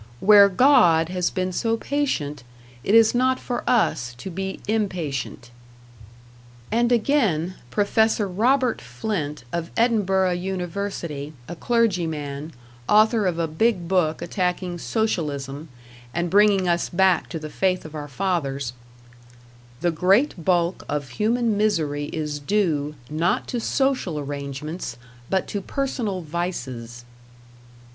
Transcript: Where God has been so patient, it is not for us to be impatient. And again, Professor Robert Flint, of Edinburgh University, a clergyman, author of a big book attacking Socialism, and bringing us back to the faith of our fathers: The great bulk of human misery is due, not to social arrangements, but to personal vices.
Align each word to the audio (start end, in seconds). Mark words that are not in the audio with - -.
Where 0.19 0.49
God 0.49 1.09
has 1.09 1.29
been 1.29 1.51
so 1.53 1.77
patient, 1.77 2.43
it 2.83 2.95
is 2.95 3.13
not 3.13 3.39
for 3.39 3.63
us 3.69 4.15
to 4.15 4.31
be 4.31 4.59
impatient. 4.67 5.51
And 6.71 6.91
again, 6.91 7.53
Professor 7.69 8.27
Robert 8.27 8.81
Flint, 8.81 9.43
of 9.53 9.69
Edinburgh 9.77 10.31
University, 10.31 11.33
a 11.47 11.55
clergyman, 11.55 12.51
author 12.89 13.27
of 13.27 13.37
a 13.37 13.47
big 13.47 13.87
book 13.87 14.23
attacking 14.23 14.79
Socialism, 14.79 15.69
and 16.15 16.31
bringing 16.31 16.67
us 16.67 16.89
back 16.89 17.29
to 17.29 17.37
the 17.37 17.51
faith 17.51 17.85
of 17.85 17.93
our 17.93 18.07
fathers: 18.07 18.73
The 19.81 19.91
great 19.91 20.43
bulk 20.43 20.83
of 20.89 21.09
human 21.09 21.55
misery 21.55 22.05
is 22.05 22.39
due, 22.39 22.95
not 23.07 23.45
to 23.49 23.59
social 23.59 24.17
arrangements, 24.17 24.97
but 25.29 25.47
to 25.49 25.61
personal 25.61 26.21
vices. 26.21 27.05